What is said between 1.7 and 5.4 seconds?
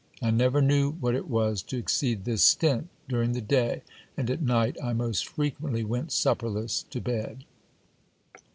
exceed this stint during the day, and at night I most